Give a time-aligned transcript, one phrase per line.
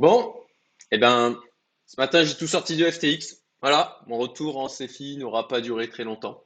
[0.00, 0.32] Bon,
[0.92, 1.38] eh ben,
[1.84, 3.42] ce matin, j'ai tout sorti de FTX.
[3.60, 6.42] Voilà, mon retour en CFI n'aura pas duré très longtemps.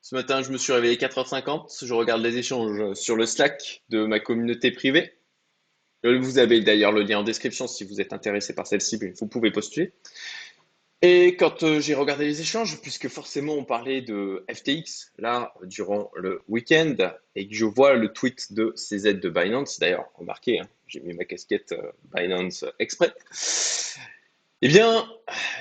[0.00, 1.84] Ce matin, je me suis réveillé 4h50.
[1.84, 5.12] Je regarde les échanges sur le Slack de ma communauté privée.
[6.04, 9.50] Vous avez d'ailleurs le lien en description si vous êtes intéressé par celle-ci, vous pouvez
[9.50, 9.92] postuler.
[11.06, 16.10] Et quand euh, j'ai regardé les échanges, puisque forcément on parlait de FTX là durant
[16.16, 16.96] le week-end,
[17.36, 21.12] et que je vois le tweet de CZ de Binance, d'ailleurs remarquez, hein, j'ai mis
[21.12, 23.12] ma casquette euh, Binance exprès,
[24.62, 25.06] eh bien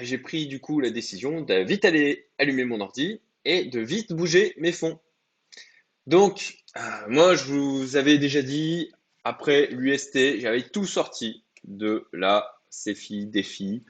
[0.01, 4.13] j'ai pris du coup la décision de vite aller allumer mon ordi et de vite
[4.13, 4.97] bouger mes fonds.
[6.07, 8.93] Donc euh, moi je vous avais déjà dit,
[9.25, 13.83] après l'UST, j'avais tout sorti de la CFI, DeFi,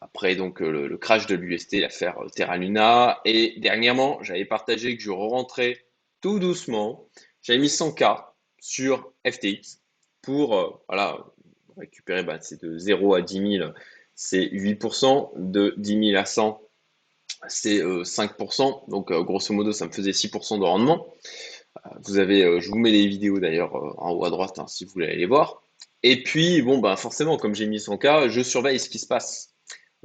[0.00, 3.20] après donc euh, le, crash de l'UST, l'affaire euh, Terra Luna.
[3.24, 5.84] Et dernièrement, j'avais partagé que je rentrais
[6.20, 7.08] tout doucement.
[7.42, 8.24] J'avais mis 100K
[8.58, 9.80] sur FTX
[10.22, 11.18] pour euh, voilà,
[11.76, 13.70] récupérer, bah, c'est de 0 à 10 000,
[14.14, 16.60] c'est 8%, de 10 000 à 100,
[17.48, 18.90] c'est 5%.
[18.90, 21.14] Donc grosso modo, ça me faisait 6% de rendement.
[22.00, 24.92] Vous avez, je vous mets les vidéos d'ailleurs en haut à droite hein, si vous
[24.92, 25.62] voulez aller les voir.
[26.02, 29.55] Et puis, bon, bah forcément, comme j'ai mis 100K, je surveille ce qui se passe.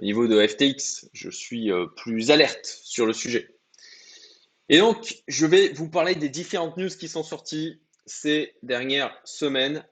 [0.02, 3.56] Au niveau de FTX, je suis euh, plus alerte sur le sujet.
[4.68, 9.86] Et donc, je vais vous parler des différentes news qui sont sorties ces dernières semaines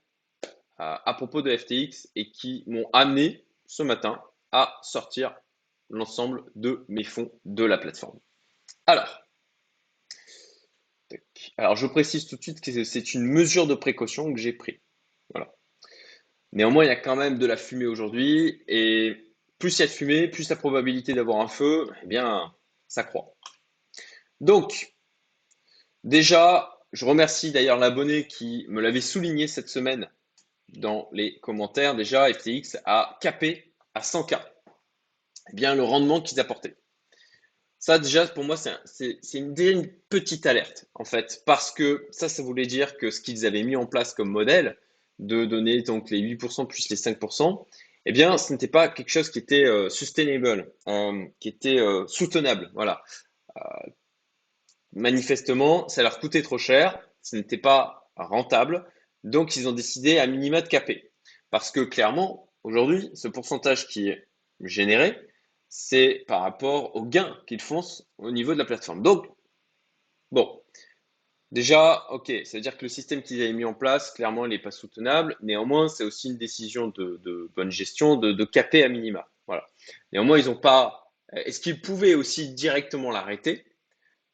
[0.77, 5.35] à propos de FTX et qui m'ont amené ce matin à sortir
[5.89, 8.17] l'ensemble de mes fonds de la plateforme.
[8.87, 9.21] Alors,
[11.57, 14.79] alors je précise tout de suite que c'est une mesure de précaution que j'ai prise.
[15.33, 15.53] Voilà.
[16.53, 19.28] Néanmoins, il y a quand même de la fumée aujourd'hui et
[19.59, 22.53] plus il y a de fumée, plus la probabilité d'avoir un feu, eh bien,
[22.87, 23.35] ça croît.
[24.41, 24.95] Donc,
[26.03, 30.09] déjà, je remercie d'ailleurs l'abonné qui me l'avait souligné cette semaine
[30.69, 31.95] dans les commentaires.
[31.95, 34.39] Déjà, FTX a capé à 100K
[35.51, 36.77] eh bien, le rendement qu'ils apportaient.
[37.79, 42.65] Ça, déjà, pour moi, c'est une, petite alerte, en fait, parce que ça, ça voulait
[42.65, 44.77] dire que ce qu'ils avaient mis en place comme modèle,
[45.19, 47.65] de donner donc les 8% plus les 5%,
[48.05, 52.07] eh bien, ce n'était pas quelque chose qui était euh, sustainable, euh, qui était euh,
[52.07, 52.71] soutenable.
[52.73, 53.03] Voilà.
[54.93, 58.85] manifestement, ça leur coûtait trop cher, ce n'était pas rentable,
[59.23, 61.11] donc ils ont décidé à minima de caper.
[61.51, 64.27] Parce que clairement, aujourd'hui, ce pourcentage qui est
[64.61, 65.17] généré,
[65.67, 67.81] c'est par rapport aux gains qu'ils font
[68.17, 69.01] au niveau de la plateforme.
[69.03, 69.27] Donc,
[70.31, 70.61] bon,
[71.51, 74.49] Déjà, ok, cest à dire que le système qu'ils avaient mis en place, clairement, il
[74.49, 75.35] n'est pas soutenable.
[75.41, 79.27] Néanmoins, c'est aussi une décision de, bonne gestion de, de, caper à minima.
[79.47, 79.67] Voilà.
[80.11, 81.11] Néanmoins, ils n'ont pas.
[81.33, 83.65] Est-ce qu'ils pouvaient aussi directement l'arrêter?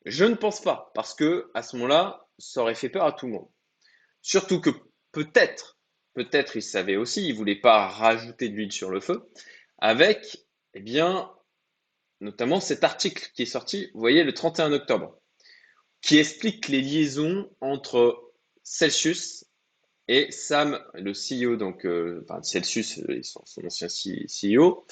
[0.05, 3.27] Je ne pense pas, parce que à ce moment-là, ça aurait fait peur à tout
[3.27, 3.47] le monde.
[4.21, 4.69] Surtout que
[5.11, 5.79] peut-être,
[6.13, 9.29] peut-être ils savaient aussi, ils ne voulaient pas rajouter de l'huile sur le feu,
[9.79, 11.31] avec, eh bien,
[12.21, 15.19] notamment cet article qui est sorti, vous voyez, le 31 octobre
[16.05, 18.31] qui explique les liaisons entre
[18.63, 19.43] Celsius
[20.07, 24.85] et Sam, le CEO, donc euh, Celsius, euh, son, ancien CEO,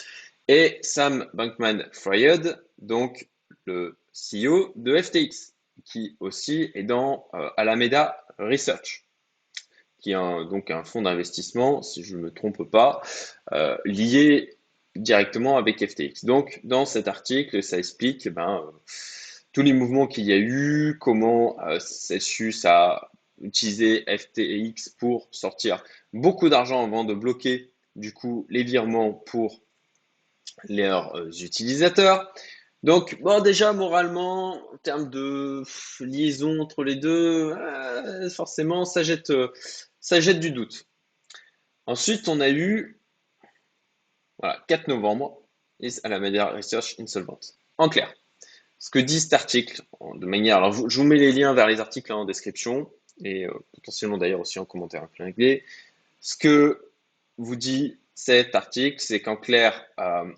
[0.47, 3.29] et Sam Bankman-Fried, donc
[3.65, 5.53] le CEO de FTX,
[5.85, 9.05] qui aussi est dans euh, Alameda Research,
[9.99, 13.03] qui est donc un fonds d'investissement, si je ne me trompe pas,
[13.85, 14.57] lié
[14.95, 16.25] directement avec FTX.
[16.25, 18.63] Donc, dans cet article, ça explique, ben,
[19.53, 25.83] tous les mouvements qu'il y a eu, comment euh, Celsius a utilisé FTX pour sortir
[26.11, 29.61] beaucoup d'argent avant de bloquer du coup les virements pour
[30.67, 32.33] leurs euh, utilisateurs.
[32.81, 35.63] Donc, bon, déjà, moralement, en termes de
[36.01, 39.31] liaison entre les deux, euh, forcément, ça jette,
[40.01, 40.85] ça jette du doute.
[41.85, 42.99] Ensuite, on a eu,
[44.39, 45.41] voilà, 4 novembre,
[46.03, 47.39] à la Media Research Insolvent.
[47.77, 48.13] En clair,
[48.83, 49.81] ce que dit cet article
[50.15, 50.57] de manière.
[50.57, 52.91] Alors, je vous mets les liens vers les articles en description
[53.23, 55.63] et euh, potentiellement d'ailleurs aussi en commentaire anglais.
[56.19, 56.91] Ce que
[57.37, 60.29] vous dit cet article, c'est qu'en clair, euh,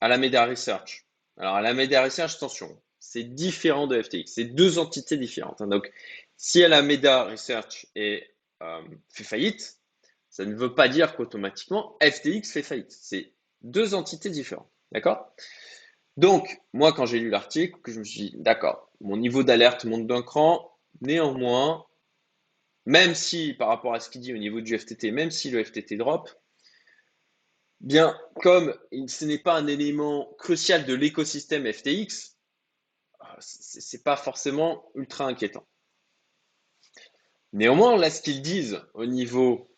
[0.00, 1.06] à la Media Research,
[1.36, 5.60] alors à la Media Research, attention, c'est différent de FTX, c'est deux entités différentes.
[5.60, 5.68] Hein.
[5.68, 5.88] Donc,
[6.36, 8.34] si à la Media Research est,
[8.64, 9.78] euh, fait faillite,
[10.28, 12.90] ça ne veut pas dire qu'automatiquement FTX fait faillite.
[12.90, 14.72] C'est deux entités différentes.
[14.90, 15.32] D'accord?
[16.16, 20.06] Donc, moi, quand j'ai lu l'article, je me suis dit, d'accord, mon niveau d'alerte monte
[20.06, 20.70] d'un cran.
[21.00, 21.86] Néanmoins,
[22.86, 25.64] même si, par rapport à ce qu'il dit au niveau du FTT, même si le
[25.64, 26.30] FTT drop,
[27.80, 28.76] bien, comme
[29.08, 32.36] ce n'est pas un élément crucial de l'écosystème FTX,
[33.40, 35.66] ce n'est pas forcément ultra inquiétant.
[37.52, 39.72] Néanmoins, là, ce qu'ils disent au niveau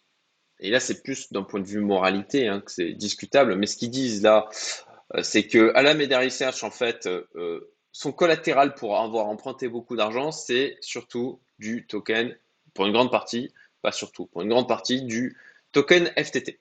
[0.61, 3.77] et là c'est plus d'un point de vue moralité hein, que c'est discutable, mais ce
[3.77, 4.49] qu'ils disent là,
[4.89, 10.33] euh, c'est que Alameda Research, en fait, euh, son collatéral pour avoir emprunté beaucoup d'argent,
[10.33, 12.37] c'est surtout du token,
[12.75, 13.53] pour une grande partie,
[13.83, 15.37] pas surtout, pour une grande partie du
[15.73, 16.59] token FTT.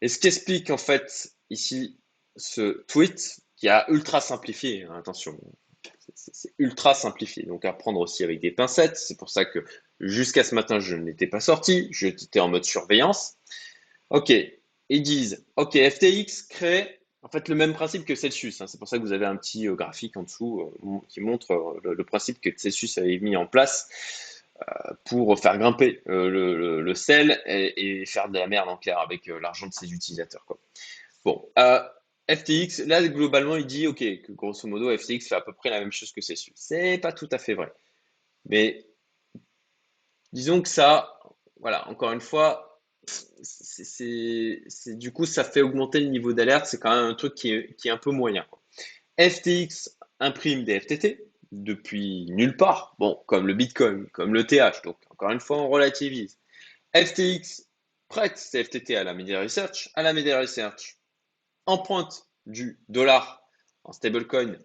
[0.00, 1.98] Et ce qui explique en fait ici
[2.36, 5.38] ce tweet qui a ultra simplifié, hein, attention,
[6.14, 8.96] c'est ultra simplifié, donc à prendre aussi avec des pincettes.
[8.96, 9.64] C'est pour ça que
[10.00, 13.36] jusqu'à ce matin, je n'étais pas sorti, j'étais en mode surveillance.
[14.10, 14.32] Ok,
[14.88, 18.60] ils disent, ok, FTX crée en fait le même principe que Celsius.
[18.60, 18.66] Hein.
[18.66, 21.52] c'est pour ça que vous avez un petit euh, graphique en dessous euh, qui montre
[21.52, 23.88] euh, le, principe que Celsius avait mis en place
[25.04, 29.72] pour faire grimper le, sel et, faire de la merde en clair avec l'argent de
[29.72, 30.44] ses utilisateurs.
[31.24, 31.48] Bon,
[32.28, 35.78] FTX, là, globalement, il dit, OK, que grosso modo, FTX fait à peu près la
[35.78, 36.56] même chose que Celsius.
[36.56, 37.72] C'est pas tout à fait vrai.
[38.46, 38.84] Mais
[40.32, 41.20] disons que ça,
[41.60, 42.67] voilà, encore une fois,
[43.42, 46.66] c'est, du coup, ça fait augmenter le niveau d'alerte.
[46.66, 48.46] C'est quand même un truc qui est, un peu moyen.
[49.20, 52.94] FTX imprime des FTT depuis nulle part.
[52.98, 54.82] Bon, comme le Bitcoin, comme le TH.
[54.84, 56.38] Donc, encore une fois, on relativise.
[56.94, 57.66] FTX
[58.08, 59.90] prête ses FTT à la Media Research.
[59.94, 60.98] À la Media Research,
[61.66, 63.42] emprunte du dollar
[63.84, 64.56] en stablecoin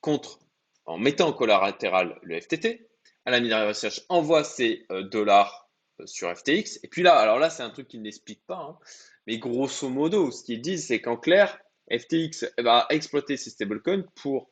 [0.00, 0.40] contre,
[0.84, 2.88] en mettant en collatéral le FTT.
[3.24, 5.67] À la Media Research envoie ses euh, dollars
[6.04, 6.80] sur FTX.
[6.82, 8.58] Et puis là, alors là, c'est un truc qu'ils n'expliquent pas.
[8.58, 8.78] Hein.
[9.26, 11.58] mais grosso modo, ce qu'ils disent, c'est qu'en clair,
[11.90, 14.50] FTX va exploiter ces stablecoins pour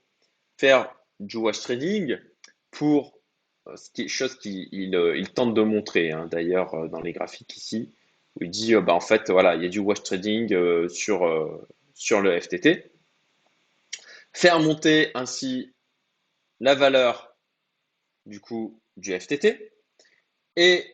[0.57, 2.19] faire du wash trading,
[2.71, 3.19] pour
[3.69, 7.93] euh, ce chose qu'il il, tente de montrer, hein, d'ailleurs, dans les graphiques ici
[8.37, 10.89] où il dit, euh, bah, en fait, voilà, il y a du wash trading euh,
[10.89, 12.93] sur, euh, sur le FTT.
[14.33, 15.75] Faire monter ainsi
[16.61, 17.35] la valeur
[18.27, 19.73] du coup du FTT.
[20.57, 20.85] Et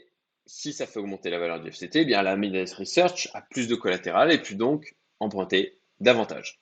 [0.47, 3.69] si ça fait augmenter la valeur du FTT, eh bien la Midas Research a plus
[3.69, 6.61] de collatéral et puis donc emprunter davantage.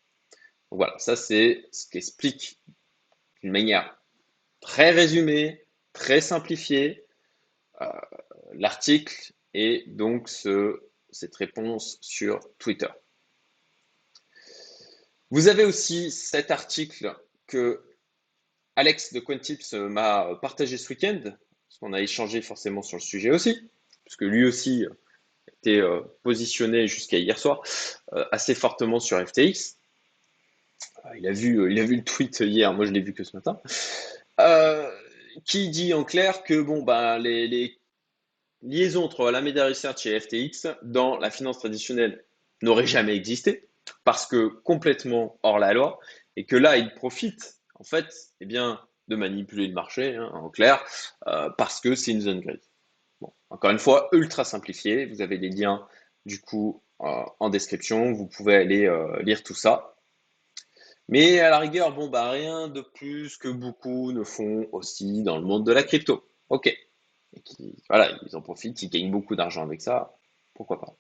[0.71, 2.61] voilà, ça c'est ce qu'explique
[3.43, 3.99] d'une manière
[4.61, 7.07] très résumée, très simplifiée
[8.53, 12.89] l'article et donc ce, cette réponse sur Twitter.
[15.31, 17.17] Vous avez aussi cet article
[17.47, 17.85] que
[18.77, 21.21] Alex de Quentips m'a partagé ce week-end,
[21.71, 23.71] parce qu'on a échangé forcément sur le sujet aussi,
[24.05, 24.87] puisque lui aussi
[25.47, 27.63] était euh, positionné jusqu'à hier soir
[28.13, 29.77] euh, assez fortement sur FTX.
[31.05, 33.61] Euh, il a vu, le tweet hier, moi je l'ai vu que ce matin,
[35.45, 37.79] qui dit en clair que bon, ben, les, les
[38.63, 42.25] liaison entre la Media Research et FTX dans la finance traditionnelle
[42.63, 43.69] n'aurait jamais existé
[44.03, 46.01] parce que complètement hors la loi
[46.35, 48.81] et que là, ils profitent en fait eh bien,
[49.11, 50.83] de manipuler le marché, hein, en clair,
[51.27, 52.71] euh, parce que c'est une zone grise.
[53.21, 55.05] Bon, encore une fois, ultra simplifié.
[55.05, 55.87] Vous avez les liens
[56.25, 58.13] du coup euh, en description.
[58.13, 59.95] Vous pouvez aller euh, lire tout ça.
[61.09, 65.37] Mais à la rigueur, bon, bah, rien de plus que beaucoup ne font aussi dans
[65.37, 66.25] le monde de la crypto.
[66.49, 70.17] Ok, et qui, voilà, ils en profitent, ils gagnent beaucoup d'argent avec ça,
[70.55, 70.97] pourquoi pas.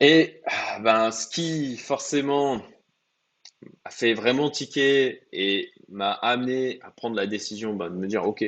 [0.00, 0.42] Et
[0.80, 2.62] ben, ce qui forcément
[3.84, 8.24] a fait vraiment tiquer et m'a amené à prendre la décision ben, de me dire,
[8.24, 8.44] ok,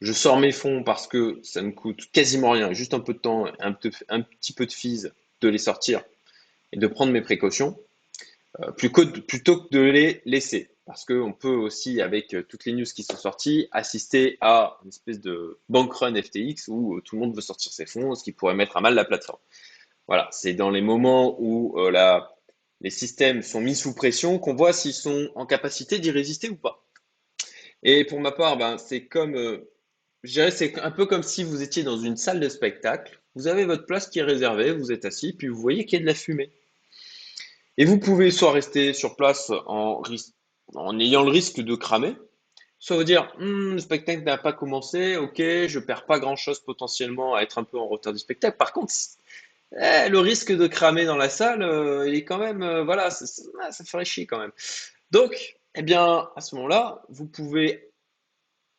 [0.00, 3.18] je sors mes fonds parce que ça ne coûte quasiment rien, juste un peu de
[3.18, 5.08] temps, un, petit peu de fees
[5.40, 6.02] de les sortir
[6.72, 7.78] et de prendre mes précautions,
[8.60, 12.84] euh, plutôt que de les laisser parce qu'on peut aussi, avec euh, toutes les news
[12.84, 17.20] qui sont sorties, assister à une espèce de bank run FTX où euh, tout le
[17.20, 19.38] monde veut sortir ses fonds, ce qui pourrait mettre à mal la plateforme.
[20.08, 21.90] Voilà, c'est dans les moments où euh,
[22.82, 26.56] les systèmes sont mis sous pression qu'on voit s'ils sont en capacité d'y résister ou
[26.56, 26.84] pas.
[27.82, 29.62] Et pour ma part, ben, c'est comme,
[30.22, 33.46] je dirais, c'est un peu comme si vous étiez dans une salle de spectacle, vous
[33.46, 36.04] avez votre place qui est réservée, vous êtes assis, puis vous voyez qu'il y a
[36.04, 36.50] de la fumée.
[37.78, 40.02] Et vous pouvez soit rester sur place en
[40.74, 42.16] en ayant le risque de cramer.
[42.78, 47.34] Ça veut dire, hmm, le spectacle n'a pas commencé, ok, je perds pas grand-chose potentiellement
[47.34, 48.56] à être un peu en retard du spectacle.
[48.56, 48.92] Par contre,
[49.80, 53.26] eh, le risque de cramer dans la salle, euh, est quand même, euh, voilà, ça,
[53.26, 54.52] ça, ferait chier quand même.
[55.10, 57.90] Donc, eh bien, à ce moment-là, vous pouvez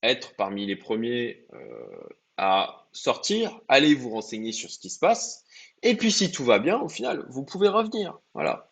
[0.04, 2.08] être parmi les premiers euh,
[2.38, 5.44] à sortir, aller vous renseigner sur ce qui se passe,
[5.82, 8.20] et puis si tout va bien, au final, vous pouvez revenir.
[8.34, 8.70] Voilà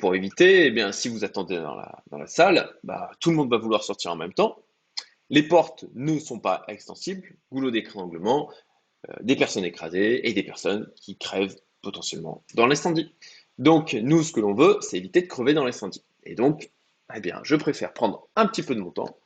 [0.00, 3.36] pour éviter, eh bien, si vous attendez dans la, dans la salle, bah, tout le
[3.36, 4.64] monde va vouloir sortir en même temps.
[5.28, 8.50] Les portes ne sont pas extensibles, goulot d'étranglement,
[9.20, 13.12] des personnes écrasées et des personnes qui crèvent potentiellement dans l'incendie.
[13.58, 16.04] Donc, nous, ce que l'on veut, c'est éviter de crever dans l'incendie.
[16.24, 16.70] Et donc,
[17.14, 19.18] eh bien, je préfère prendre un petit peu de mon temps,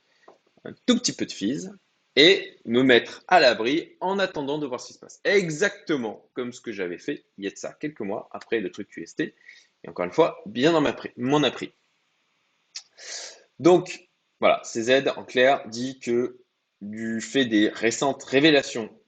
[0.63, 1.69] un tout petit peu de fees,
[2.15, 5.19] et me mettre à l'abri en attendant de voir ce qui se passe.
[5.23, 8.71] Exactement comme ce que j'avais fait il y a de ça quelques mois après le
[8.71, 9.21] truc QST.
[9.21, 10.81] Et encore une fois, bien dans
[11.17, 11.73] m'en a pris.
[13.59, 14.07] Donc,
[14.39, 16.39] voilà, CZ en clair dit que
[16.81, 19.04] du fait des récentes révélations euh,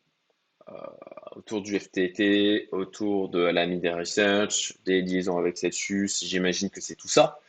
[1.36, 6.96] autour du FTT, autour de la Media Research, des liaisons avec Celsius, j'imagine que c'est
[6.96, 7.40] tout ça,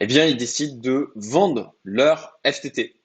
[0.00, 2.96] eh bien, ils décident de vendre leur FTT.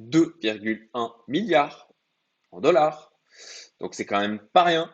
[0.00, 1.88] 2,1 milliards
[2.52, 3.12] en dollars.
[3.80, 4.92] Donc, c'est quand même pas rien.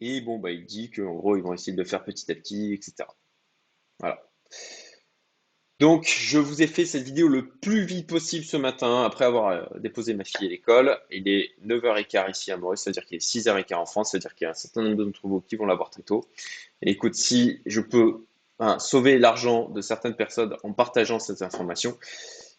[0.00, 2.34] Et bon, bah, il dit qu'en gros, ils vont essayer de le faire petit à
[2.34, 3.08] petit, etc.
[3.98, 4.22] Voilà.
[5.78, 9.48] Donc, je vous ai fait cette vidéo le plus vite possible ce matin, après avoir
[9.48, 10.98] euh, déposé ma fille à l'école.
[11.10, 14.48] Il est 9h15 ici à Maurice, c'est-à-dire qu'il est 6h15 en France, c'est-à-dire qu'il y
[14.48, 16.24] a un certain nombre d'entre vous qui vont l'avoir très tôt.
[16.80, 18.24] Écoute, si je peux
[18.78, 21.98] sauver l'argent de certaines personnes en partageant cette information,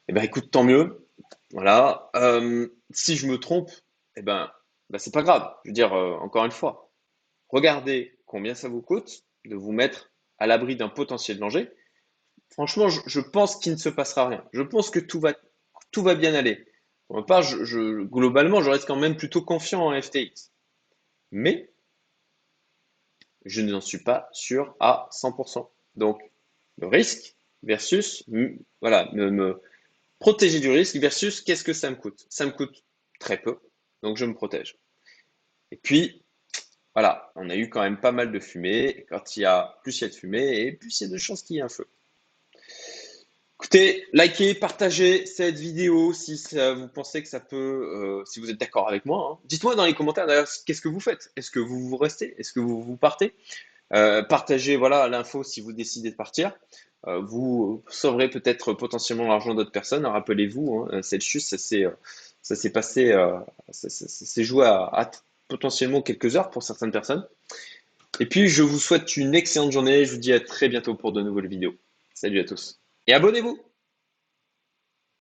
[0.07, 1.07] eh ben écoute, tant mieux.
[1.51, 2.09] Voilà.
[2.15, 3.71] Euh, si je me trompe,
[4.15, 4.51] eh ben,
[4.89, 5.51] ben c'est pas grave.
[5.63, 6.91] Je veux dire, euh, encore une fois,
[7.49, 11.71] regardez combien ça vous coûte de vous mettre à l'abri d'un potentiel danger
[12.49, 14.43] franchement, je, pense qu'il ne se passera rien.
[14.53, 16.65] Je pense que tout va, bien aller.
[17.07, 20.51] Pour ma part, globalement, je reste quand même plutôt confiant en FTX.
[21.31, 21.71] Mais
[23.45, 25.69] je n'en suis pas sûr à 100%.
[25.95, 26.21] Donc,
[26.77, 28.23] le risque versus,
[28.81, 29.61] voilà, me,
[30.19, 32.83] protéger du risque versus qu'est-ce que ça me coûte Ça me coûte
[33.19, 33.59] très peu,
[34.03, 34.77] donc je me protège.
[35.71, 36.23] Et puis,
[36.93, 39.05] voilà, on a eu quand même pas mal de fumée.
[39.09, 41.13] quand il y a plus il y a de fumée, et plus il y a
[41.13, 41.87] de chances qu'il y ait un feu.
[43.59, 48.59] Écoutez, likez, partagez cette vidéo si vous pensez que ça peut, euh, si vous êtes
[48.59, 49.31] d'accord avec moi.
[49.31, 49.39] Hein.
[49.45, 51.31] Dites-moi dans les commentaires d'ailleurs, qu'est-ce que vous faites?
[51.35, 52.35] Est-ce que vous vous restez?
[52.37, 53.33] Est-ce que vous vous partez?
[53.93, 56.51] Euh, Partagez voilà l'info si vous décidez de partir.
[57.07, 60.05] Euh, vous sauverez peut-être potentiellement l'argent d'autres personnes.
[60.05, 61.85] Rappelez-vous, hein, Celsius, ça s'est,
[62.43, 63.11] ça s'est passé,
[63.71, 65.09] ça, s'est joué à,
[65.47, 67.27] potentiellement quelques heures pour certaines personnes.
[68.19, 70.05] Et puis, je vous souhaite une excellente journée.
[70.05, 71.75] Je vous dis à très bientôt pour de nouvelles vidéos.
[72.13, 72.79] Salut à tous.
[73.07, 73.57] Et abonnez-vous